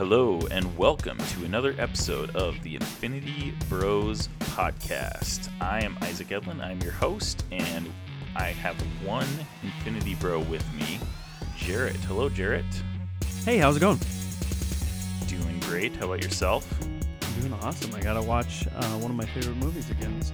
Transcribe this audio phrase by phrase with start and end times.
[0.00, 5.50] Hello, and welcome to another episode of the Infinity Bros podcast.
[5.60, 7.92] I am Isaac Edlin, I'm your host, and
[8.34, 9.26] I have one
[9.62, 10.98] Infinity Bro with me,
[11.58, 11.96] Jarrett.
[11.96, 12.64] Hello, Jarrett.
[13.44, 14.00] Hey, how's it going?
[15.26, 15.94] Doing great.
[15.96, 16.66] How about yourself?
[16.80, 17.94] I'm doing awesome.
[17.94, 20.32] I gotta watch uh, one of my favorite movies again, so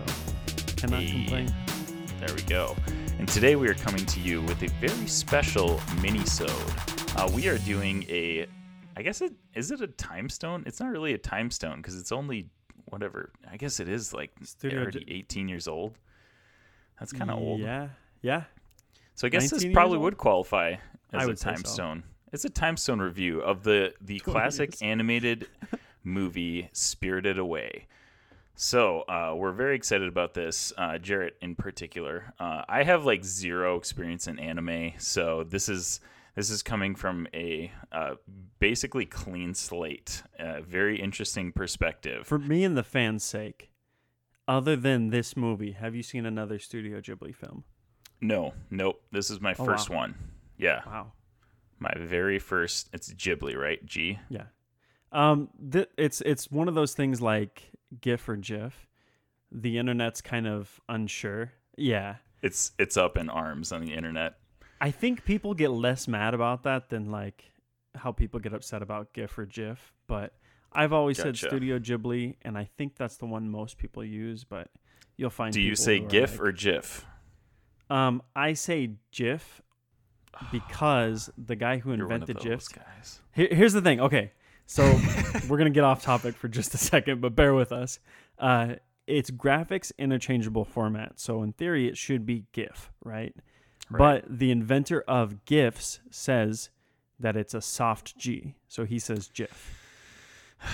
[0.77, 1.11] cannot Hey.
[1.11, 1.53] complain.
[2.25, 2.77] There we go.
[3.19, 6.51] And today we are coming to you with a very special mini-sode.
[7.17, 8.47] Uh, we are doing a,
[8.97, 10.65] I guess it is it a time stone?
[10.67, 12.49] It's not really a time stone because it's only
[12.87, 13.31] whatever.
[13.51, 15.99] I guess it is like Studio already J- 18 years old.
[16.99, 17.61] That's kind of old.
[17.61, 17.89] Yeah,
[18.23, 18.45] yeah.
[19.15, 20.05] So I guess this probably old?
[20.05, 20.77] would qualify
[21.13, 21.71] as a time so.
[21.71, 22.05] stone.
[22.33, 25.47] It's a time stone review of the the classic animated
[26.05, 27.87] movie Spirited Away.
[28.59, 32.33] So uh, we're very excited about this, uh, Jarrett in particular.
[32.41, 36.01] Uh, I have like zero experience in anime, so this is
[36.37, 38.15] this is coming from a uh,
[38.61, 40.23] basically clean slate.
[40.39, 42.27] Uh, very interesting perspective.
[42.27, 43.71] For me and the fans' sake,
[44.47, 47.65] other than this movie, have you seen another Studio Ghibli film?
[48.21, 49.03] no, nope.
[49.13, 49.97] This is my Oh, first wow.
[49.97, 50.15] one.
[50.57, 51.13] Yeah, Wow.
[51.79, 52.89] my very first.
[52.93, 53.85] It's Ghibli, right?
[53.85, 54.19] G.
[54.31, 54.47] Yeah.
[55.13, 58.87] Um, th- it's it's one of those things like GIF or GIF.
[59.53, 61.53] The internet's kind of unsure.
[61.77, 62.17] Yeah.
[62.43, 64.35] It's it's up in arms on the internet.
[64.81, 67.45] I think people get less mad about that than like
[67.95, 69.95] how people get upset about GIF or GIF.
[70.07, 70.35] But
[70.73, 71.37] I've always Gotcha.
[71.37, 74.45] said Studio Ghibli, and I think that's the one most people use.
[74.45, 74.69] But
[75.17, 75.53] you'll find.
[75.53, 77.07] Do you say GIF like- or GIF?
[77.89, 79.63] Um, I say GIF
[80.53, 82.69] because the guy who You're one of invented GIFs.
[82.69, 83.21] guys.
[83.33, 84.01] Here, here's the thing.
[84.01, 84.33] Okay,
[84.67, 84.85] so
[85.49, 87.99] we're gonna get off topic for just a second, but bear with us.
[88.39, 88.75] Uh,
[89.07, 93.35] it's graphics interchangeable format, so in theory it should be GIF, right?
[93.91, 94.25] Right.
[94.25, 96.71] But the inventor of GIFs says
[97.19, 99.79] that it's a soft G, so he says GIF.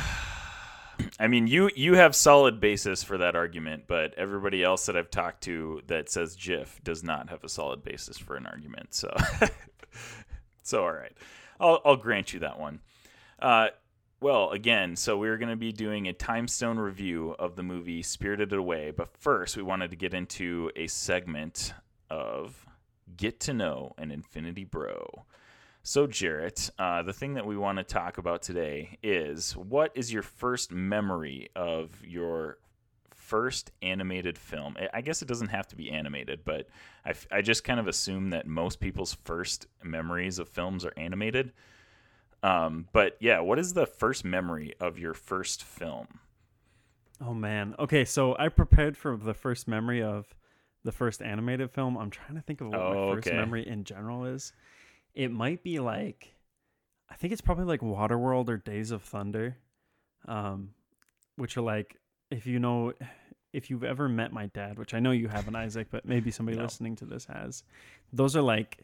[1.19, 5.11] I mean, you you have solid basis for that argument, but everybody else that I've
[5.11, 8.95] talked to that says GIF does not have a solid basis for an argument.
[8.95, 9.15] So,
[10.63, 11.13] so all right,
[11.59, 12.81] I'll I'll grant you that one.
[13.39, 13.69] Uh,
[14.21, 18.03] well, again, so we're going to be doing a time stone review of the movie
[18.03, 21.75] Spirited Away, but first we wanted to get into a segment
[22.09, 22.65] of
[23.17, 25.25] Get to Know an Infinity Bro.
[25.83, 30.13] So, Jarrett, uh, the thing that we want to talk about today is what is
[30.13, 32.59] your first memory of your
[33.11, 34.77] first animated film?
[34.93, 36.69] I- guess it doesn't have to be animated, but
[37.33, 41.53] I just kind of assume that most people's first memories of films are animated.
[42.45, 46.21] Um, but yeah, what is the first memory of your first film?
[47.21, 47.75] Oh man.
[47.79, 50.35] Okay, so I prepared for the first memory of
[50.85, 51.97] the first animated film.
[51.97, 53.37] I'm trying to think of what Oh, my first okay.
[53.37, 54.53] memory in general is.
[55.15, 56.35] It might be like
[57.11, 59.57] I think it's probably like Waterworld or Days of Thunder.
[60.27, 60.71] Um
[61.37, 61.97] which are like
[62.31, 62.93] if you know
[63.53, 66.57] if you've ever met my dad, which I know you haven't Isaac, but maybe somebody
[66.57, 66.65] No.
[66.65, 67.63] listening to this has.
[68.13, 68.79] Those are like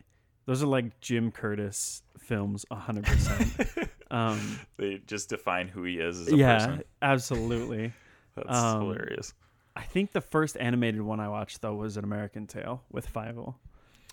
[0.47, 3.89] those are like Jim Curtis films 100%.
[4.11, 6.83] um They just define who he is as a yeah, person.
[7.03, 7.93] absolutely.
[8.35, 9.35] That's um, hilarious.
[9.79, 13.55] I think the first animated one I watched though was an American Tail with Fievel.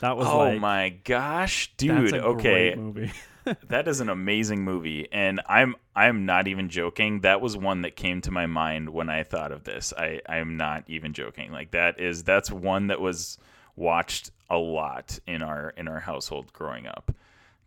[0.02, 2.14] That was Oh like my gosh, that's dude!
[2.14, 3.12] a Okay, great movie.
[3.70, 7.22] that is an amazing movie, and I'm I'm not even joking.
[7.22, 9.94] That was one that came to my mind when I thought of this.
[9.98, 11.52] I I am not even joking.
[11.52, 13.38] Like that is that's one that was
[13.76, 17.12] watched a lot in our in our household growing up.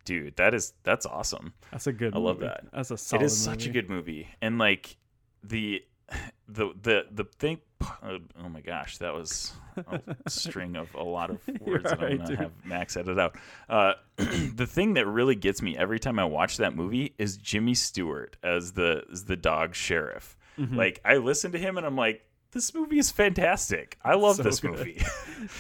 [0.05, 1.53] Dude, that is that's awesome.
[1.73, 2.15] That's a good.
[2.15, 2.65] I love that.
[2.73, 3.23] That's a solid.
[3.23, 4.97] it is such a good movie, and like
[5.43, 5.83] the
[6.49, 7.61] the the the thing.
[7.81, 12.29] Oh my gosh, that was a string of a lot of words that I'm gonna
[12.29, 12.39] dude.
[12.39, 13.37] have Max edit out.
[13.69, 17.75] Uh, the thing that really gets me every time I watch that movie is Jimmy
[17.75, 20.37] Stewart as the as the dog sheriff.
[20.59, 20.75] Mhm.
[20.77, 23.97] Like I listen to him and I'm like, this movie is fantastic.
[24.05, 24.73] I love So this good.
[24.73, 25.01] movie.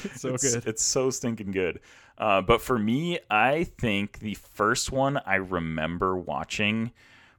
[0.05, 0.67] It's so it's, good.
[0.67, 1.79] It's so stinking good.
[2.19, 6.91] Uh, but for me, I think the first one I remember watching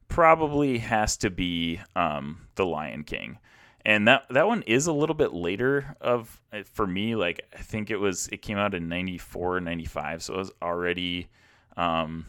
[0.08, 3.40] probably has to be um, The Lion King.
[3.86, 7.62] And that that one is a little bit later of uh, for me like I
[7.62, 11.30] think it was it came out in 94 95 so it was already
[11.78, 12.26] um,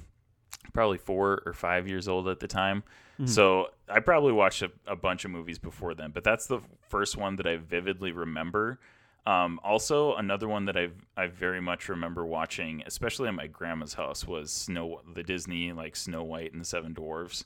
[0.72, 2.84] probably 4 or 5 years old at the time.
[3.18, 3.28] Mhm.
[3.28, 7.16] So I probably watched a, a bunch of movies before then, but that's the first
[7.16, 8.78] one that I vividly remember.
[9.26, 13.94] Um, also, another one that I I very much remember watching, especially at my grandma's
[13.94, 17.44] house, was Snow the Disney like Snow White and the Seven Dwarfs.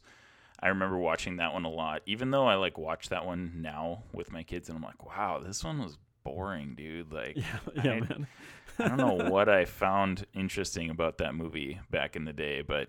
[0.60, 4.04] I remember watching that one a lot, even though I like watch that one now
[4.12, 7.12] with my kids, and I'm like, wow, this one was boring, dude.
[7.12, 8.26] Like, Yeah, yeah, I- man.
[8.78, 12.88] I don't know what I found interesting about that movie back in the day, but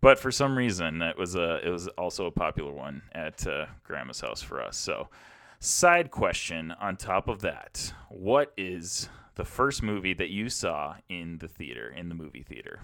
[0.00, 3.66] but for some reason that was a it was also a popular one at uh,
[3.84, 5.08] grandma's house for us so
[5.58, 11.36] side question on top of that what is the first movie that you saw in
[11.38, 12.80] the theater in the movie theater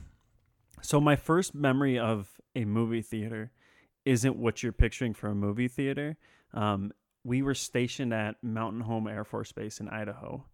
[0.83, 3.51] So my first memory of a movie theater
[4.07, 6.17] isn't what you're picturing for a movie theater.
[6.55, 6.93] Um,
[7.25, 10.45] we were stationed at Mountain Home Air Force Base in Idaho,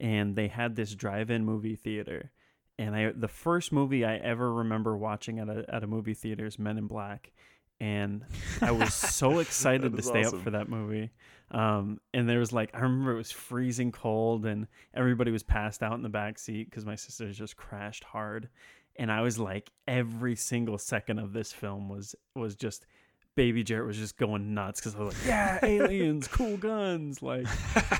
[0.00, 2.30] and they had this drive-in movie theater.
[2.78, 6.46] And I, the first movie I ever remember watching at a at a movie theater
[6.46, 7.32] is Men in Black,
[7.80, 8.24] and
[8.60, 10.38] I was so excited to stay awesome.
[10.38, 11.10] up for that movie.
[11.50, 15.82] Um, and there was like I remember it was freezing cold, and everybody was passed
[15.82, 18.48] out in the back seat because my sisters just crashed hard
[18.96, 22.86] and I was like, every single second of this film was was just
[23.34, 27.46] baby Jarrett was just going nuts because I was like, yeah, aliens, cool guns, like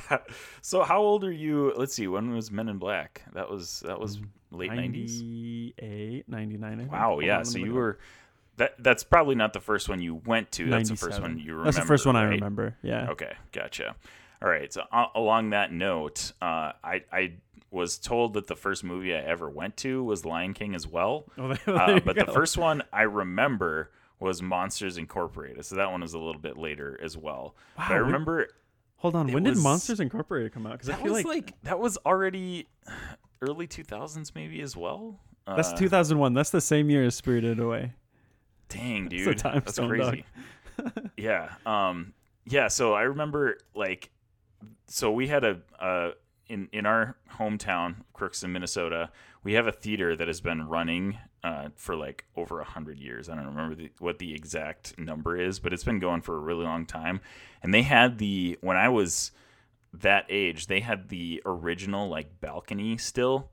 [0.60, 3.98] so how old are you let's see when was men in black that was that
[3.98, 5.16] was late 90s
[5.78, 6.80] 98, 99.
[6.80, 7.98] I wow yeah so you were
[8.56, 11.52] that that's probably not the first one you went to that's the first one you
[11.52, 12.76] remember That's the first one I remember.
[12.82, 13.10] Yeah.
[13.10, 13.96] Okay, gotcha.
[14.42, 14.72] All right.
[14.72, 17.32] So uh, along that note, uh, I I
[17.72, 21.24] was told that the first movie I ever went to was Lion King as well.
[21.38, 23.90] Oh, Uh, but the first one I remember
[24.20, 25.64] was Monsters Incorporated.
[25.64, 27.56] So that one was a little bit later as well.
[27.76, 28.48] but I Wow, when- remember
[28.98, 30.74] Hold on, when was- did Monsters Incorporated come out?
[30.74, 32.68] Because I that feel was like, like, that was already
[33.40, 35.18] early 2000s maybe as well.
[35.46, 36.34] that's Uh, 2001.
[36.34, 37.94] That's the same year as Spirited Away.
[38.68, 40.24] Dang, That's a dude, time that's crazy.
[41.16, 42.12] yeah, um,
[42.46, 42.68] yeah.
[42.68, 44.10] So I remember like,
[44.86, 46.10] so we had a uh,
[46.48, 49.10] in in our hometown, Crookston, Minnesota.
[49.44, 53.28] We have a theater that has been running uh, for like over a hundred years.
[53.28, 56.40] I don't remember the, what the exact number is, but it's been going for a
[56.40, 57.20] really long time.
[57.62, 59.32] And they had the when I was
[59.92, 63.50] that age, they had the original like balcony still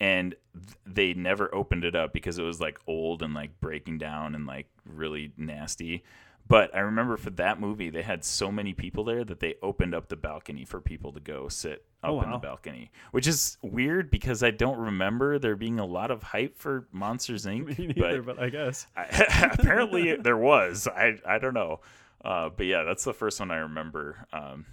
[0.00, 3.98] and th- they never opened it up because it was like old and like breaking
[3.98, 6.04] down and like really nasty.
[6.48, 9.94] But I remember for that movie, they had so many people there that they opened
[9.94, 13.56] up the balcony for people to go sit up Oh, in the balcony, which is
[13.62, 17.76] weird because I don't remember there being a lot of hype for Monsters Inc.
[17.78, 18.86] Me neither, but but I guess.
[18.96, 20.86] I, apparently there was.
[20.86, 21.80] I I don't know.
[22.24, 24.66] Uh, but yeah, that's the first one I remember um,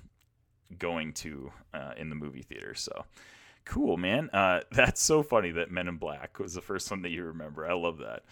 [0.77, 2.75] going to uh, in the movie theater.
[2.75, 3.05] So
[3.65, 4.29] cool, man.
[4.31, 7.65] Uh, that's so funny that Men in Black was the first one that you remember.
[7.67, 8.23] I love that.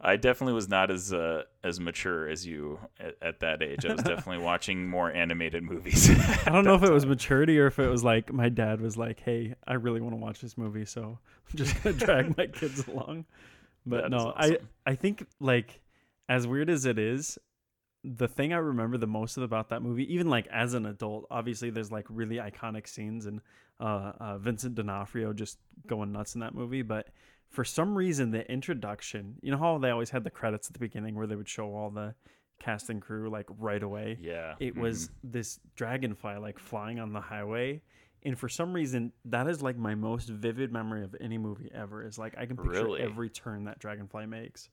[0.00, 3.86] I definitely was not as uh, as mature as you at, at that age.
[3.86, 6.10] I was definitely watching more animated movies.
[6.46, 8.96] I don't know if it was maturity or if it was like my dad was
[8.96, 11.18] like, "Hey, I really want to watch this movie, so
[11.50, 13.24] I'm just gonna drag my kids along."
[13.86, 14.56] But That no, awesome.
[14.86, 15.80] I I think like
[16.28, 17.38] as weird as it is,
[18.02, 21.70] the thing I remember the most about that movie, even like as an adult, obviously
[21.70, 23.40] there's like really iconic scenes and
[23.80, 27.08] uh, uh, Vincent D'Onofrio just going nuts in that movie, but
[27.54, 30.78] for some reason the introduction, you know how they always had the credits at the
[30.78, 32.14] beginning where they would show all the
[32.60, 37.20] cast and crew like right away Yeah, it was this dragonfly like flying on the
[37.20, 37.82] highway
[38.22, 42.06] and for some reason that is like my most vivid memory of any movie ever
[42.06, 43.02] is like i can picture Really?
[43.02, 44.70] every turn that dragonfly makes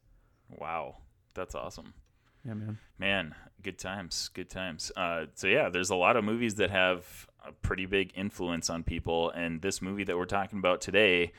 [0.49, 0.97] wow,
[1.33, 1.93] that's awesome.
[2.45, 4.91] yeah man Man, good times, good times.
[4.95, 8.83] Uh, so yeah, there's a lot of movies that have a pretty big influence on
[8.83, 11.31] people, and this movie that we're talking about today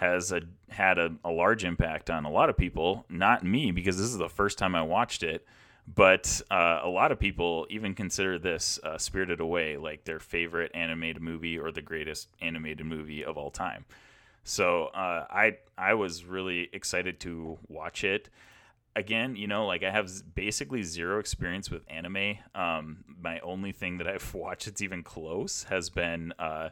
[0.00, 3.04] has a, had a, a large impact on a lot of people.
[3.10, 5.46] Not me, because this is the first time I watched it,
[5.86, 10.70] but uh, a lot of people even consider this uh, Spirited Away like their favorite
[10.72, 13.84] animated movie or the greatest animated movie of all time.
[14.42, 18.30] So uh, I I was really excited to watch it
[18.96, 22.38] again, you know, like I have basically zero experience with anime.
[22.54, 26.70] Um, my only thing that I've watched that's even close has been uh,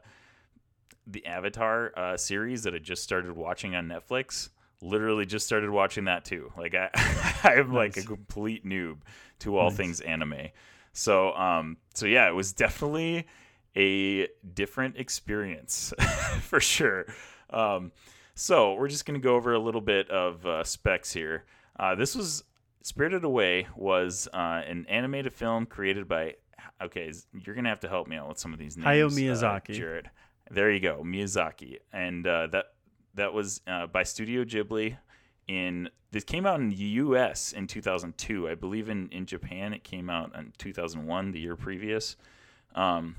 [1.10, 4.50] the Avatar uh, series that I just started watching on Netflix.
[4.80, 6.52] Literally just started watching that too.
[6.56, 6.90] Like I,
[7.44, 8.98] I'm like a complete noob
[9.40, 9.76] to all Nice.
[9.76, 10.48] things anime.
[10.92, 13.26] So, um, so yeah, it was definitely
[13.76, 15.92] a different experience
[16.42, 17.06] for sure.
[17.50, 17.92] Um,
[18.34, 21.44] so we're just gonna go over a little bit of uh, specs here.
[21.78, 22.44] Uh, this was
[22.82, 26.34] Spirited Away was uh, an animated film created by.
[26.80, 27.12] Okay,
[27.44, 28.86] you're gonna have to help me out with some of these names.
[28.86, 29.74] Hayao uh, Miyazaki.
[29.74, 30.06] Jarrett.
[30.50, 32.66] There you go, Miyazaki, and uh, that
[33.14, 34.96] that was uh, by Studio Ghibli.
[35.46, 37.52] In this came out in the U.S.
[37.52, 38.88] in 2002, I believe.
[38.88, 42.16] In in Japan, it came out in 2001, the year previous.
[42.74, 43.16] Um,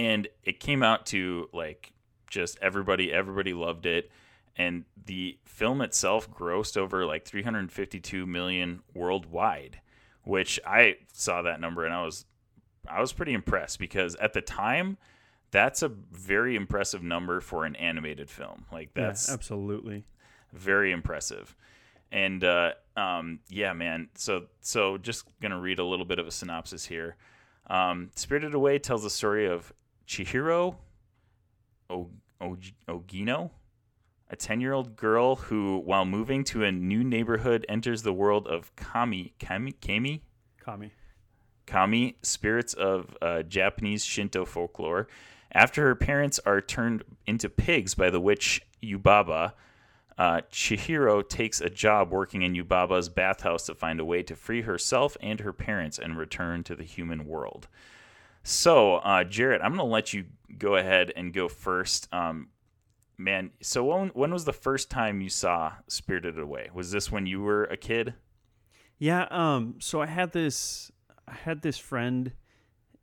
[0.00, 1.92] and it came out to like
[2.30, 4.10] just everybody everybody loved it
[4.56, 9.80] and the film itself grossed over like 352 million worldwide
[10.22, 12.24] which i saw that number and i was
[12.88, 14.96] i was pretty impressed because at the time
[15.50, 20.04] that's a very impressive number for an animated film like Yeah, that's absolutely
[20.52, 21.54] very impressive
[22.12, 24.08] And uh, um, yeah, man.
[24.16, 27.16] So so just gonna read a little bit of a synopsis here.
[27.68, 29.72] Um, Spirited Away tells the story of
[30.08, 30.74] Chihiro
[31.88, 32.56] o- o-
[32.88, 33.50] Ogino,
[34.28, 38.48] a 10 year old girl who, while moving to a new neighborhood, enters the world
[38.48, 39.34] of Kami.
[39.38, 39.72] Kami?
[39.72, 40.22] Kami?
[40.60, 40.90] Kami.
[41.66, 45.06] Kami, spirits of uh, Japanese Shinto folklore.
[45.52, 49.52] After her parents are turned into pigs by the witch Yubaba,
[50.16, 54.62] uh, Chihiro takes a job working in Yubaba's bathhouse to find a way to free
[54.62, 57.68] herself and her parents and return to the human world.
[58.42, 60.26] So, uh, Jarrett, I'm going to let you
[60.58, 62.12] go ahead and go first.
[62.12, 62.48] Um,
[63.16, 66.70] man, so when, when was the first time you saw Spirited Away?
[66.72, 68.14] Was this when you were a kid?
[68.98, 69.26] Yeah.
[69.30, 69.76] Um.
[69.78, 70.92] So I had this.
[71.26, 72.32] I had this friend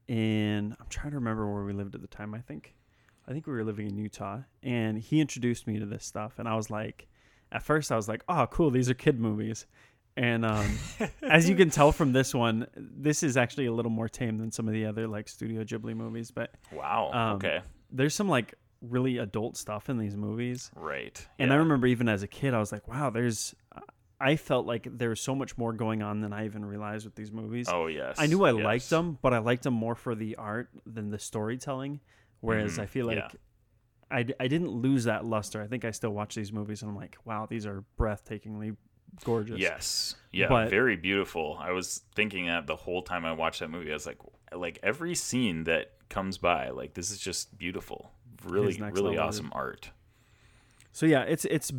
[0.08, 0.76] in.
[0.80, 2.34] I'm trying to remember where we lived at the time.
[2.34, 2.74] I think.
[3.28, 6.48] I think we were living in Utah, and he introduced me to this stuff, and
[6.48, 7.08] I was like,
[7.52, 9.66] at first I was like, oh, cool, these are kid movies.
[10.16, 10.80] And um,
[11.22, 14.52] as you can tell from this one, this is actually a little more tame than
[14.52, 16.32] some of the other like Studio Ghibli movies.
[16.32, 17.12] But Wow.
[17.14, 17.62] Um, okay.
[17.92, 20.72] there's some like really adult stuff in these movies.
[20.76, 21.26] Right.
[21.40, 23.56] And I remember even as a kid, I was like, wow, there's.
[24.20, 27.16] I felt like there was so much more going on than I even realized with
[27.16, 27.68] these movies.
[27.70, 28.16] Oh yes.
[28.18, 28.64] I knew I yes.
[28.64, 32.00] liked them, but I liked them more for the art than the storytelling.
[32.42, 33.30] Whereas Mhm, I feel like yeah.
[34.10, 35.62] I, d- I didn't lose that luster.
[35.62, 38.76] I think I still watch these movies and I'm like, wow, these are breathtakingly
[39.24, 39.60] gorgeous.
[39.60, 40.16] Yes.
[40.32, 40.48] Yeah.
[40.50, 41.58] But- very beautiful.
[41.60, 43.92] I was thinking that the whole time I watched that movie.
[43.92, 44.20] I was like,
[44.52, 48.12] like every scene that comes by, like this is just beautiful.
[48.46, 49.92] Really, really level, awesome art.
[50.92, 51.72] So yeah, it's it's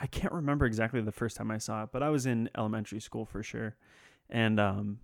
[0.00, 3.00] I can't remember exactly the first time I saw it, but I was in elementary
[3.00, 3.76] school for sure.
[4.30, 4.98] And um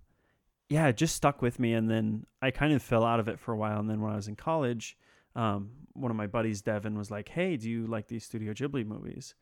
[0.69, 3.39] yeah, it just stuck with me and then I kind of fell out of it
[3.39, 4.97] for a while and then when I was in college,
[5.35, 8.85] um one of my buddies Devin was like, "Hey, do you like these Studio Ghibli
[8.85, 9.35] movies?"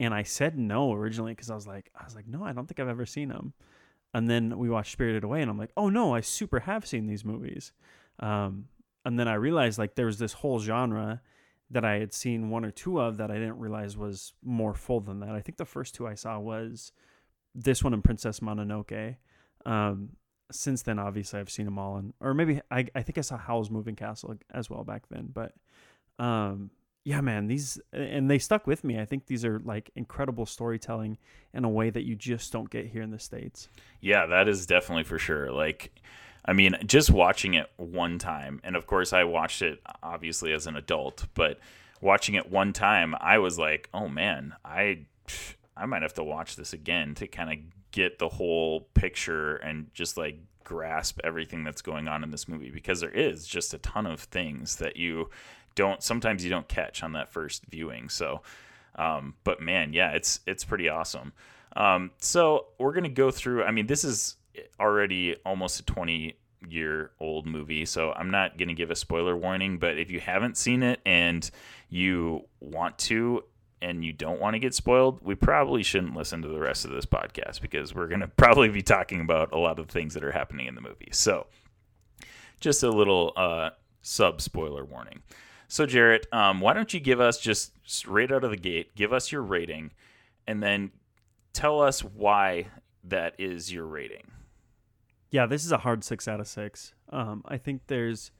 [0.00, 2.66] And I said no originally cuz I was like I was like, "No, I don't
[2.66, 3.52] think I've ever seen them."
[4.14, 7.06] And then we watched Spirited Away and I'm like, "Oh no, I super have seen
[7.06, 7.72] these movies."
[8.20, 8.68] Um
[9.04, 11.22] and then I realized like there was this whole genre
[11.70, 15.00] that I had seen one or two of that I didn't realize was more full
[15.00, 15.30] than that.
[15.30, 16.92] I think the first two I saw was
[17.54, 19.16] this one and Princess Mononoke.
[19.66, 20.10] Um,
[20.50, 23.36] since then, obviously, I've seen them all, and or maybe I I think I saw
[23.36, 25.28] Howl's Moving Castle as well back then.
[25.32, 25.52] But
[26.18, 26.70] um,
[27.04, 28.98] yeah, man, these and they stuck with me.
[28.98, 31.18] I think these are like incredible storytelling
[31.54, 33.68] in a way that you just don't get here in the states.
[34.00, 35.50] Yeah, that is definitely for sure.
[35.52, 35.92] Like,
[36.48, 40.66] I mean, just watching it one time, and of course, I watched it obviously as
[40.66, 41.60] an adult, but
[42.00, 45.00] watching it one time, I was like, oh man, I,
[45.76, 47.58] I might have to watch this again to kind of
[47.90, 52.70] get the whole picture and just like grasp everything that's going on in this movie
[52.70, 55.28] because there is just a ton of things that you
[55.74, 58.08] don't sometimes you don't catch on that first viewing.
[58.08, 58.40] So,
[58.96, 61.34] um, but man, yeah, it's it's pretty awesome.
[61.76, 63.64] Um, so we're gonna go through.
[63.64, 64.36] I mean, this is
[64.80, 66.36] already almost a twenty
[66.68, 69.78] year old movie, so I'm not gonna give a spoiler warning.
[69.78, 71.48] But if you haven't seen it and
[71.88, 73.44] you want to
[73.80, 76.90] and you don't want to get spoiled, we probably shouldn't listen to the rest of
[76.90, 80.32] this podcast because we're gonna probably be talking about a lot of things that are
[80.32, 81.10] happening in the movie.
[81.12, 81.46] So,
[82.60, 83.70] just a little uh,
[84.02, 85.22] sub spoiler warning.
[85.68, 89.12] So, Jarrett, um, why don't you give us just straight out of the gate, give
[89.12, 89.92] us your rating,
[90.46, 90.90] and then
[91.52, 92.68] tell us why
[93.04, 94.30] that is your rating.
[95.30, 96.94] Yeah, this is a hard six out of six.
[97.10, 98.30] Um, I think there's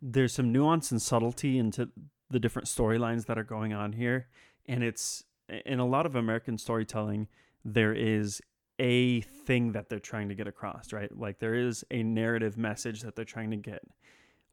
[0.00, 1.90] there's some nuance and subtlety into
[2.30, 4.28] the different storylines that are going on here,
[4.66, 5.24] and it's
[5.66, 7.28] in a lot of American storytelling.
[7.64, 8.40] There is
[8.78, 11.10] a thing that they're trying to get across, right?
[11.16, 13.82] Like there is a narrative message that they're trying to get.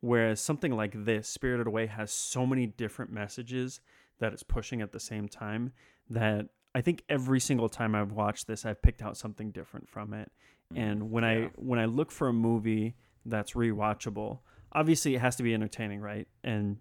[0.01, 3.81] Whereas something like this, Spirited Away, has so many different messages
[4.19, 5.73] that it's pushing at the same time
[6.09, 10.13] that I think every single time I've watched this, I've picked out something different from
[10.13, 10.31] it.
[10.73, 10.77] Mm.
[10.79, 11.29] And when yeah.
[11.29, 12.95] I when I look for a movie
[13.25, 14.39] that's rewatchable,
[14.71, 16.27] obviously it has to be entertaining, right?
[16.43, 16.77] And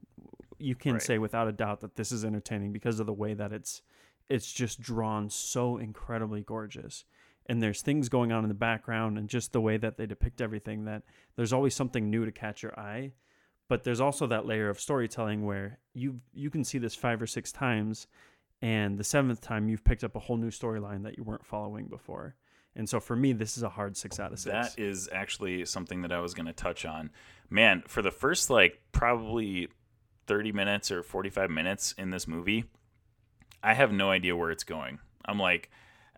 [0.59, 1.03] you can Right.
[1.03, 3.83] say without a doubt that this is entertaining because of the way that it's
[4.29, 7.05] it's just drawn so incredibly gorgeous.
[7.47, 10.41] And there's things going on in the background and just the way that they depict
[10.41, 11.03] everything that
[11.37, 13.13] there's always something new to catch your eye.
[13.69, 17.27] But there's also that layer of storytelling where you you can see this five or
[17.27, 18.07] six times
[18.63, 21.87] and the seventh time you've picked up a whole new storyline that you weren't following
[21.87, 22.35] before.
[22.77, 24.53] And so for me, this is a hard six out of six.
[24.53, 27.11] That is actually something that I was going to touch on.
[27.49, 29.69] Man, for the first like probably
[30.27, 32.65] 30 minutes or 45 minutes in this movie,
[33.63, 34.99] I have no idea where it's going.
[35.25, 35.71] I'm like,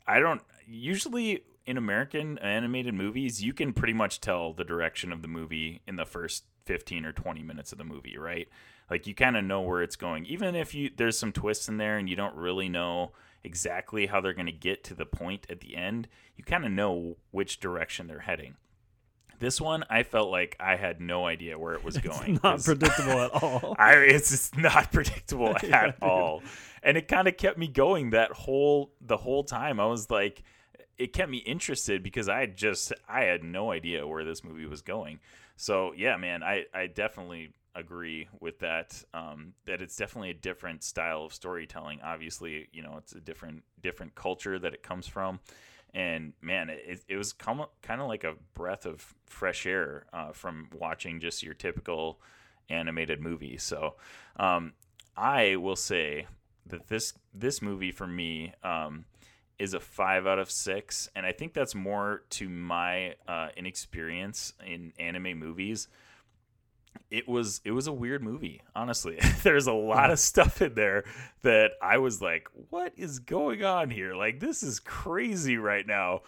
[0.06, 5.22] I don't usually in American animated movies, you can pretty much tell the direction of
[5.22, 8.48] the movie in the first 15 or 20 minutes of the movie, right?
[8.88, 10.26] Like you kind of know where it's going.
[10.26, 13.12] Even if you there's some twists in there and you don't really know
[13.46, 16.72] exactly how they're going to get to the point at the end, you kind of
[16.72, 18.56] know which direction they're heading.
[19.38, 22.34] This one, I felt like I had no idea where it was going.
[22.36, 23.76] It's not predictable at all.
[23.78, 26.42] I, it's just not predictable Yeah, at all,
[26.82, 29.78] and it kind of kept me going that whole the whole time.
[29.78, 30.42] I was like,
[30.98, 34.82] it kept me interested because I just I had no idea where this movie was
[34.82, 35.20] going.
[35.56, 39.02] So yeah, man, I I definitely agree with that.
[39.14, 42.00] Um, that it's definitely a different style of storytelling.
[42.02, 45.40] Obviously, you know, it's a different different culture that it comes from.
[45.94, 50.68] And man, it, it was kind of like a breath of fresh air uh, from
[50.74, 52.20] watching just your typical
[52.68, 53.56] animated movie.
[53.56, 53.94] So,
[54.38, 54.72] um,
[55.16, 56.26] I will say
[56.66, 59.04] that this this movie for me um,
[59.58, 64.52] is a five out of six, and I think that's more to my uh, inexperience
[64.66, 65.88] in anime movies.
[67.10, 69.18] It was it was a weird movie, honestly.
[69.42, 71.04] There's a lot of stuff in there
[71.42, 74.14] that I was like, "What is going on here?
[74.14, 76.22] Like this is crazy right now."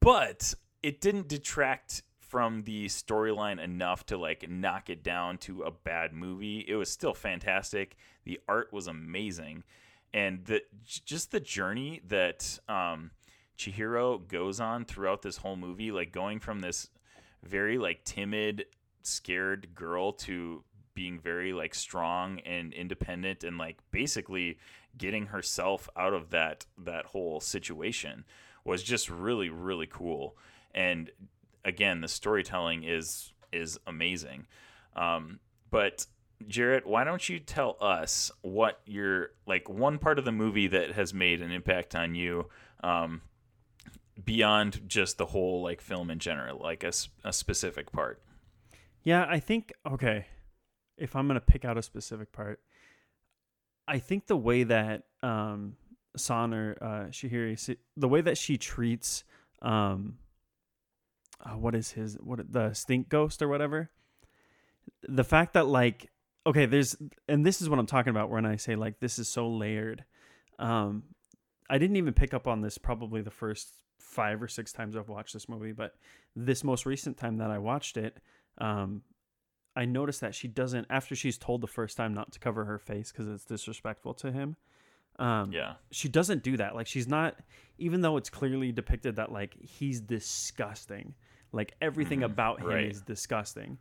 [0.00, 5.70] But it didn't detract from the storyline enough to like knock it down to a
[5.70, 6.64] bad movie.
[6.66, 7.96] It was still fantastic.
[8.24, 9.64] The art was amazing,
[10.14, 13.10] and the just the journey that um,
[13.58, 16.88] Chihiro goes on throughout this whole movie, like going from this
[17.42, 18.66] very like timid,
[19.02, 20.64] scared girl to
[20.94, 24.58] being very like strong and independent and like basically
[24.98, 28.24] getting herself out of that that whole situation
[28.64, 30.36] was just really really cool.
[30.74, 31.10] And
[31.64, 34.46] again the storytelling is is amazing.
[34.96, 35.40] Um,
[35.70, 36.06] but
[36.48, 40.92] jarrett why don't you tell us what your like one part of the movie that
[40.92, 42.48] has made an impact on you
[42.82, 43.20] um,
[44.24, 46.92] beyond just the whole like film in general like a,
[47.24, 48.22] a specific part
[49.02, 50.26] Yeah, I think okay.
[50.96, 52.60] If I'm gonna pick out a specific part,
[53.88, 55.76] I think the way that um
[56.16, 59.24] San or uh, Chihiro, the way that she treats
[59.62, 60.18] um,
[61.44, 63.90] uh, what is his what the stink ghost or whatever,
[65.08, 66.10] the fact that like
[66.46, 66.96] okay, there's
[67.28, 70.04] and this is what I'm talking about when I say like this is so layered.
[70.58, 71.04] Um,
[71.68, 75.08] I didn't even pick up on this probably the first five or six times I've
[75.08, 75.94] watched this movie, but
[76.34, 78.18] this most recent time that I watched it,
[78.60, 79.02] um,
[79.76, 82.78] I noticed that she doesn't after she's told the first time not to cover her
[82.78, 84.56] face because it's disrespectful to him.
[85.18, 86.74] Um, yeah she doesn't do that.
[86.74, 87.36] Like she's not,
[87.78, 91.14] even though it's clearly depicted that like he's disgusting,
[91.52, 92.86] like everything Mhm, about him right.
[92.86, 93.78] is disgusting.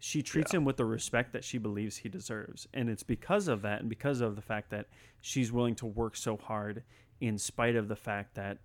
[0.00, 0.58] She treats Yeah.
[0.58, 3.88] him with the respect that she believes he deserves, and it's because of that, and
[3.88, 4.88] because of the fact that
[5.20, 6.82] she's willing to work so hard,
[7.20, 8.58] in spite of the fact that,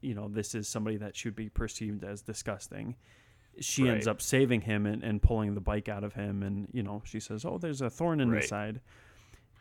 [0.00, 2.94] you know, this is somebody that should be perceived as disgusting.
[3.60, 6.82] She ends up saving him and, and pulling the bike out of him, and you
[6.82, 8.40] know, she says, "Oh, there's a thorn in Right.
[8.42, 8.80] his side."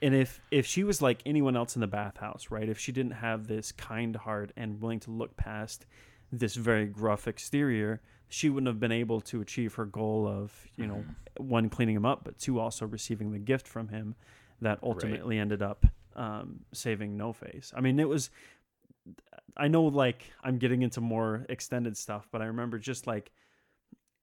[0.01, 2.69] And if if she was like anyone else in the bathhouse, right?
[2.69, 5.85] If she didn't have this kind heart and willing to look past
[6.31, 10.85] this very gruff exterior, she wouldn't have been able to achieve her goal of, you
[10.85, 11.03] know,
[11.37, 14.13] one cleaning him up, but two also receiving the gift from him
[14.61, 17.71] that ultimately ended up um, saving No Face.
[17.75, 18.29] I mean, it was.
[19.55, 23.31] I know, like, I'm getting into more extended stuff, but I remember just like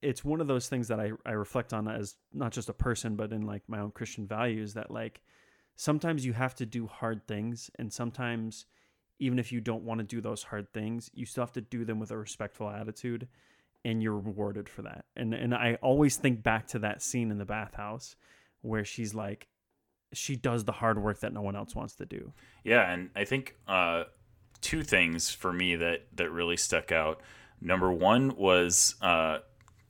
[0.04, 3.16] it's one of those things that I, I reflect on as not just a person,
[3.16, 5.22] but in like my own Christian values that like
[5.76, 7.70] sometimes you have to do hard things.
[7.78, 8.66] And sometimes,
[9.18, 11.84] even if you don't want to do those hard things, you still have to do
[11.84, 13.28] them with a respectful attitude
[13.84, 15.06] and you're rewarded for that.
[15.16, 18.16] And, and I always think back to that scene in the bathhouse
[18.62, 19.48] where she's like,
[20.12, 22.32] she does the hard work that no one else wants to do.
[22.62, 24.04] Yeah, and I think uh,
[24.60, 27.20] two things for me that that really stuck out.
[27.60, 29.38] Number one was uh,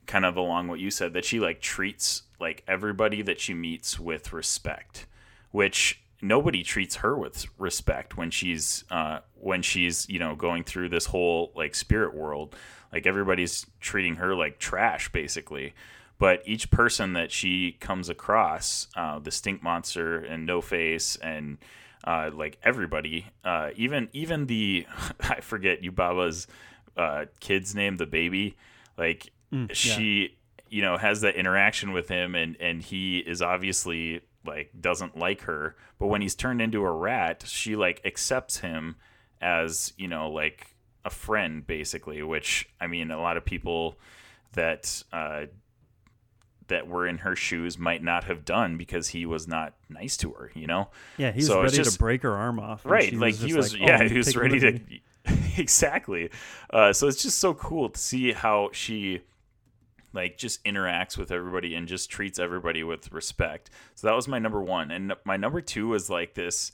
[0.05, 3.99] kind of along what you said that she like treats like everybody that she meets
[3.99, 5.05] with respect,
[5.51, 10.89] which nobody treats her with respect when she's uh, when she's you know going through
[10.89, 12.55] this whole like spirit world.
[12.91, 15.73] Like everybody's treating her like trash basically.
[16.17, 21.57] But each person that she comes across, uh, the stink monster and No Face and
[22.05, 24.87] uh, like everybody, uh, even even the
[25.19, 26.47] I forget Yubaba's
[26.95, 28.55] uh, kid's name, the baby,
[28.97, 29.73] like Mm, yeah.
[29.73, 30.37] she
[30.69, 35.41] you know has that interaction with him and and he is obviously like doesn't like
[35.41, 38.95] her but when he's turned into a rat she like accepts him
[39.41, 43.95] as you know like a friend basically which i mean a lot of people
[44.53, 45.45] that uh
[46.67, 50.31] that were in her shoes might not have done because he was not nice to
[50.31, 52.83] her you know Yeah, he's So ready just- to break her arm off.
[52.85, 54.79] right like he was like, "Oh, yeah he was ready to
[55.57, 56.29] exactly
[56.71, 59.21] uh, so it's just so cool to see how she
[60.15, 63.69] like just interacts with everybody and just treats everybody with respect.
[63.93, 66.71] So that was my number one, and my number two was like this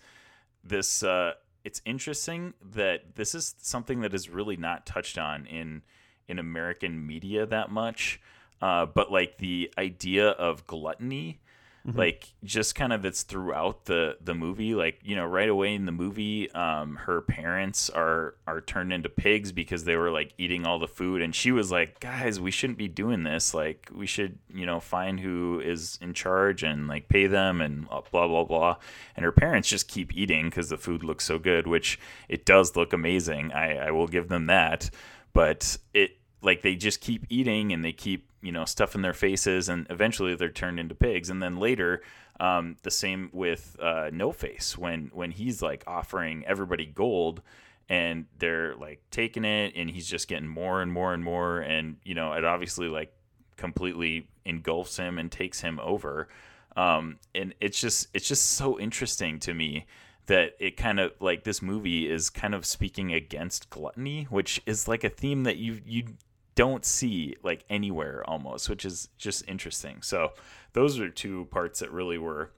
[0.63, 1.04] this.
[1.04, 5.84] uh it's interesting that this is something that is really not touched on in
[6.27, 8.19] in American media that much.
[8.62, 11.39] Uh, but like the idea of gluttony
[11.88, 11.98] Mm-hmm.
[11.98, 15.88] like just kind of it's throughout the the movie like you know right away in
[15.88, 20.63] the movie um her parents are are turned into pigs because they were like eating
[20.63, 23.56] all the food and she was like guys we shouldn't be doing this.
[23.56, 27.88] Like we should you know find who is in charge and like pay them and
[27.89, 28.76] blah blah blah
[29.15, 32.76] and her parents just keep eating because the food looks so good which it does
[32.76, 33.52] look amazing.
[33.54, 34.91] I i will give them that.
[35.34, 39.13] But it like they just keep eating and they keep you know stuff in their
[39.13, 41.30] faces and eventually they're turned into pigs.
[41.30, 42.01] And then later
[42.39, 47.41] um, the same with uh, no face when when he's like offering everybody gold
[47.89, 51.60] and they're like taking it and he's just getting more and more and more.
[51.60, 53.13] And you know it obviously like
[53.58, 56.27] completely engulfs him and takes him over.
[56.75, 59.86] Um, and it's just it's just so interesting to me
[60.27, 64.88] that it kind of like this movie is kind of speaking against gluttony which is
[64.88, 66.06] like a theme that you you
[66.55, 70.01] don't see like anywhere almost, which is just interesting.
[70.01, 70.33] So
[70.73, 72.51] those are two parts that really were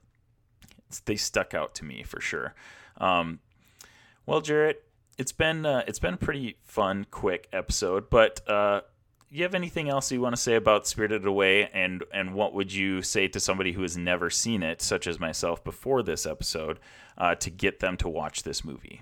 [1.06, 2.54] they stuck out to me for sure.
[2.98, 3.40] Um,
[4.26, 4.84] well, Jarrett,
[5.18, 8.10] it's been uh, it's been a pretty fun, quick episode.
[8.10, 8.82] But uh,
[9.30, 12.72] you have anything else you want to say about Spirited Away, and and what would
[12.72, 16.80] you say to somebody who has never seen it, such as myself, before this episode,
[17.18, 19.02] uh, to get them to watch this movie?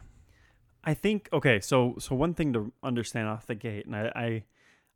[0.83, 1.59] I think okay.
[1.59, 4.43] So so one thing to understand off the gate, and I, I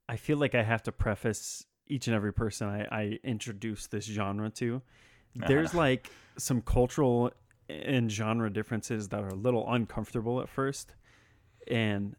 [0.08, 4.06] I feel like I have to preface each and every person I, I introduce this
[4.06, 4.82] genre to.
[5.36, 5.78] There's uh-huh.
[5.78, 7.32] like some cultural
[7.70, 10.94] and genre differences that are a little uncomfortable at first.
[11.68, 12.16] And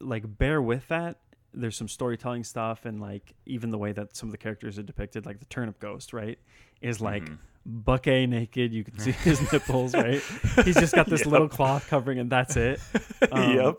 [0.00, 1.18] like bear with that.
[1.52, 4.82] There's some storytelling stuff and like even the way that some of the characters are
[4.82, 6.38] depicted, like the turnip ghost, right?
[6.80, 7.34] Is like mm-hmm.
[7.64, 10.22] buck a naked, you can see his nipples, right?
[10.64, 11.28] He's just got this yep.
[11.28, 12.80] little cloth covering and that's it.
[13.32, 13.76] Um, yep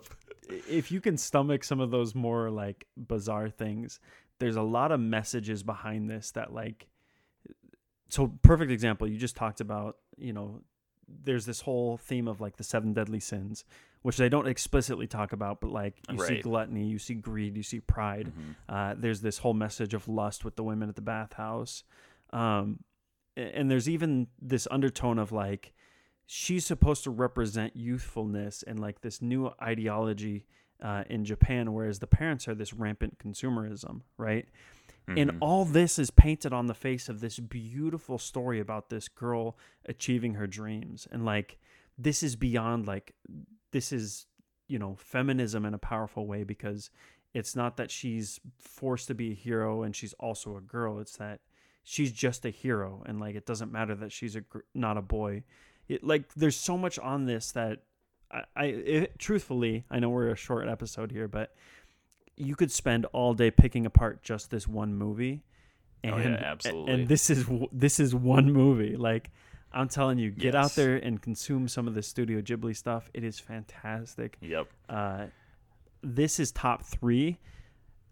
[0.50, 4.00] if you can stomach some of those more like bizarre things,
[4.40, 6.88] there's a lot of messages behind this that like
[8.10, 10.62] so perfect example you just talked about, you know,
[11.24, 13.64] there's this whole theme of like the seven deadly sins,
[14.02, 16.28] which they don't explicitly talk about, but like you right.
[16.28, 18.28] see gluttony, you see greed, you see pride.
[18.28, 18.52] Mm-hmm.
[18.70, 21.84] Uh, there's this whole message of lust with the women at the bathhouse.
[22.32, 22.80] Um,
[23.38, 25.74] and there's even this undertone of like
[26.26, 30.46] she's supposed to represent youthfulness and like this new ideology
[30.82, 34.48] uh, in Japan, whereas the parents are this rampant consumerism, right?
[35.08, 35.18] Mm-hmm.
[35.18, 39.58] And all this is painted on the face of this beautiful story about this girl
[39.86, 41.08] achieving her dreams.
[41.12, 41.58] And like,
[41.98, 43.14] this is beyond like,
[43.72, 44.26] this is,
[44.68, 46.90] you know, feminism in a powerful way because
[47.34, 51.00] it's not that she's forced to be a hero and she's also a girl.
[51.00, 51.42] It's that
[51.84, 53.04] she's just a hero.
[53.06, 55.44] And like, it doesn't matter that she's a, not a boy
[55.88, 57.80] it, like there's so much on this that
[58.32, 61.54] I, I it, truthfully I know we're a short episode here, but
[62.38, 65.44] you could spend all day picking apart just this one movie.
[66.04, 66.94] And, oh, yeah, absolutely.
[66.94, 68.96] And this is this is one movie.
[68.96, 69.32] Like
[69.72, 70.66] I'm telling you, get yes.
[70.66, 73.10] out there and consume some of the Studio Ghibli stuff.
[73.14, 74.38] It is fantastic.
[74.42, 74.68] Yep.
[74.88, 75.26] Uh,
[76.02, 77.40] this is top three.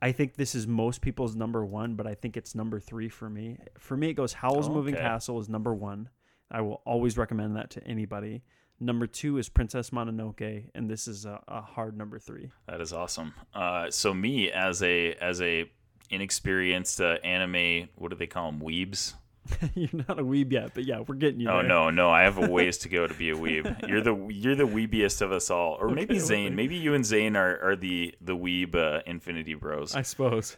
[0.01, 3.29] I think this is most people's number one, but I think it's number three for
[3.29, 3.57] me.
[3.77, 6.09] For me, it goes Howl's oh, Moving Castle is number one.
[6.53, 8.43] I will always recommend that to anybody.
[8.79, 12.51] Number two is Princess Mononoke, and this is a, a hard number three.
[12.67, 13.33] That is awesome.
[13.53, 15.69] Uh, so me as a as a
[16.09, 18.61] inexperienced uh, anime, what do they call them?
[18.61, 19.13] Weebs.
[19.75, 21.49] you're not a weeb yet, but yeah, we're getting you.
[21.49, 21.67] Oh there.
[21.67, 23.87] no, no, I have a ways to go to be a weeb.
[23.87, 26.55] You're the you're the weebiest of us all, or okay, maybe Zane.
[26.55, 29.95] Maybe you and Zane are, are the the weeb uh, Infinity Bros.
[29.95, 30.55] I suppose.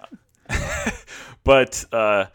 [1.43, 2.25] but uh,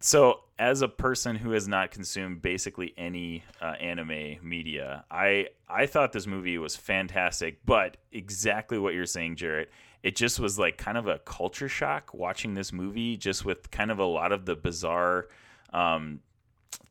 [0.00, 5.86] so as a person who has not consumed basically any uh, anime media, I I
[5.86, 7.64] thought this movie was fantastic.
[7.64, 9.70] But exactly what you're saying, Jarrett,
[10.02, 13.90] it just was like kind of a culture shock watching this movie, just with kind
[13.90, 15.28] of a lot of the bizarre
[15.72, 16.20] um,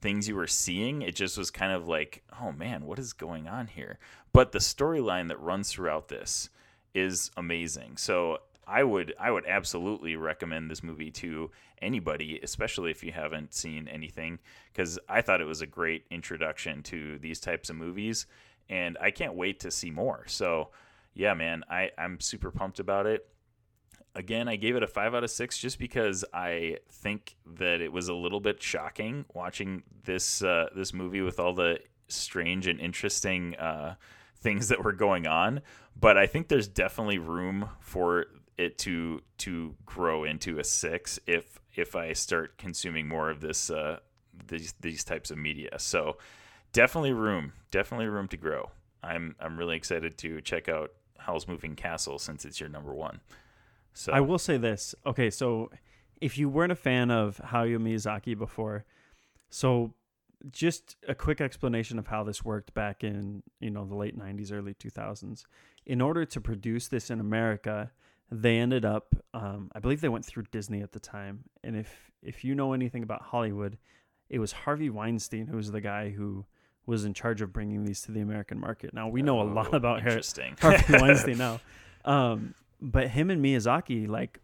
[0.01, 1.03] things you were seeing.
[1.03, 3.99] It just was kind of like, oh man, what is going on here?
[4.33, 6.49] But the storyline that runs throughout this
[6.95, 7.97] is amazing.
[7.97, 11.49] So I would I would absolutely recommend this movie to
[11.81, 14.39] anybody, especially if you haven't seen anything,
[14.71, 18.27] because I thought it was a great introduction to these types of movies,
[18.69, 20.23] and I can't wait to see more.
[20.27, 20.69] So,
[21.15, 23.27] yeah, man, I I'm super pumped about it.
[24.15, 27.91] Again, I gave it a five out of six just because I think that it
[27.91, 32.79] was a little bit shocking watching this uh, this movie with all the strange and
[32.79, 33.95] interesting uh,
[34.37, 35.61] things that were going on.
[35.99, 38.27] But I think there's definitely room for
[38.59, 43.69] it to to grow into a six if if I start consuming more of this
[43.69, 43.99] uh,
[44.47, 45.79] these these types of media.
[45.79, 46.17] So
[46.73, 48.69] definitely room, definitely room to grow.
[49.01, 53.21] I'm I'm really excited to check out Howl's Moving Castle since it's your number one.
[53.93, 54.93] So I will say this.
[55.05, 55.71] Okay, so
[56.19, 58.83] if you weren't a fan of Hayao Miyazaki before,
[59.49, 59.93] so
[60.51, 64.53] just a quick explanation of how this worked back in you know the late 90s
[64.53, 65.43] early 2000s
[65.85, 67.91] in order to produce this in america
[68.31, 72.11] they ended up um, i believe they went through disney at the time and if
[72.21, 73.77] if you know anything about hollywood
[74.29, 76.45] it was harvey weinstein who was the guy who
[76.85, 78.93] was in charge of bringing these to the american market.
[78.95, 80.55] Now we know a lot Oh, about interesting.
[80.59, 81.59] harvey weinstein now.
[82.03, 84.39] Um, but him and miyazaki like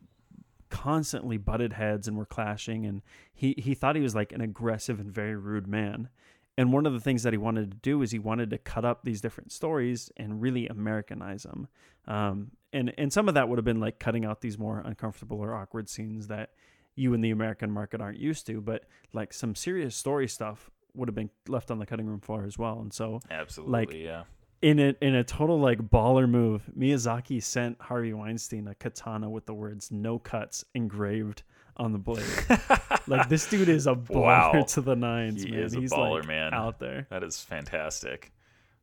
[0.70, 3.02] constantly butted heads and were clashing and
[3.34, 6.10] he he thought he was like an aggressive and very rude man
[6.58, 8.86] and one of the things that he wanted to do is he wanted to cut
[8.86, 11.68] up these different stories and really americanize them
[12.08, 15.40] um, and and some of that would have been like cutting out these more uncomfortable
[15.40, 16.52] or awkward scenes that
[16.96, 21.10] you in the american market aren't used to but like some serious story stuff would
[21.10, 24.24] have been left on the cutting room floor as well and so Absolutely, like, yeah.
[24.62, 29.46] in a in a total like baller move, Miyazaki sent Harvey Weinstein a katana with
[29.46, 31.44] the words "no cuts" engraved
[31.78, 32.26] on the blade.
[33.08, 34.22] like this dude is a baller
[34.56, 34.64] Wow.
[34.70, 35.60] to the nines, He man.
[35.62, 36.54] is a He's baller, like man.
[36.54, 37.08] out there.
[37.10, 38.32] That is fantastic.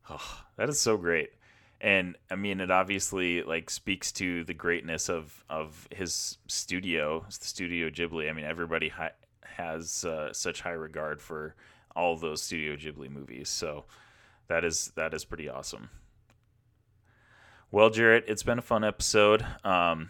[0.09, 1.31] Oh, that is so great.
[1.81, 7.45] And I mean, it obviously like speaks to the greatness of of his studio, the
[7.45, 8.29] Studio Ghibli.
[8.29, 9.11] I mean, everybody hi-
[9.43, 11.55] has uh, such high regard for
[11.95, 13.49] all those Studio Ghibli movies.
[13.49, 13.85] So
[14.47, 15.89] that is that is pretty awesome.
[17.71, 19.45] Well, Jarrett, it's been a fun episode.
[19.63, 20.09] Um,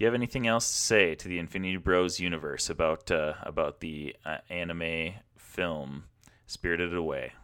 [0.00, 3.80] do you have anything else to say to the Infinity Bros universe about uh, about
[3.80, 6.04] the uh, anime film
[6.46, 7.34] Spirited Away?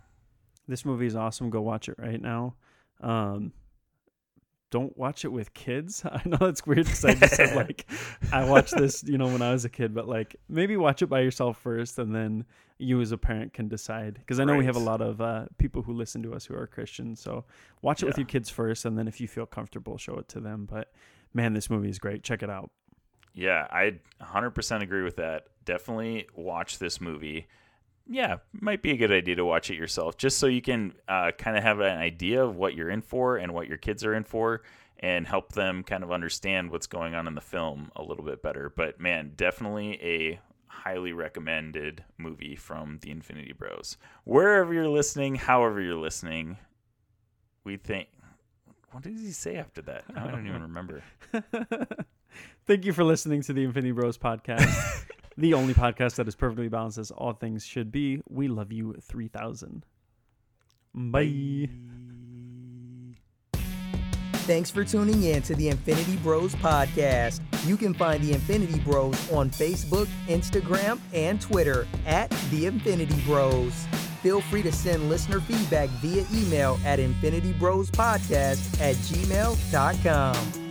[0.66, 1.51] This movie is awesome.
[1.51, 2.55] Go watch it right now.
[3.03, 3.53] Um,
[4.71, 6.03] don't watch it with kids.
[6.11, 7.85] I know that's weird because I just said like
[8.33, 11.09] I watched this, you know, when I was a kid, but like maybe watch it
[11.09, 12.47] by yourself first, and then
[12.79, 14.14] you as a parent can decide.
[14.14, 16.55] Because I know we have a lot of uh, people who listen to us who
[16.55, 17.45] are Christians, so
[17.83, 20.40] watch it with your kids first, and then if you feel comfortable, show it to
[20.40, 20.64] them.
[20.64, 20.90] But
[21.37, 22.25] man, this movie is great.
[22.25, 22.70] Check it out.
[23.35, 25.49] Yeah, I 100% agree with that.
[25.64, 27.46] Definitely watch this movie.
[28.09, 31.33] Yeah, might be a good idea to watch it yourself, just so you can uh,
[31.37, 34.14] kind of have an idea of what you're in for and what your kids are
[34.14, 34.62] in for,
[35.01, 38.42] and help them kind of understand what's going on in the film a little bit
[38.42, 38.72] better.
[38.75, 43.99] But man, definitely a highly recommended movie from the Infinity Bros.
[44.25, 46.57] Wherever you're listening, however you're listening,
[47.64, 48.09] we think.
[48.92, 50.05] What did he say after that?
[50.16, 51.03] I don't even remember.
[52.66, 56.68] Thank you for listening to the Infinity Bros podcast, the only podcast that is perfectly
[56.68, 58.20] balanced as all things should be.
[58.29, 59.85] We love you 3000.
[60.94, 61.68] Bye.
[64.46, 67.40] Thanks for tuning in to the Infinity Bros podcast.
[67.66, 73.87] You can find the Infinity Bros on Facebook, Instagram, and Twitter at the Infinity Bros.
[74.27, 80.66] Feel free to send listener feedback via email at infinitybrospodcast at gmail.com.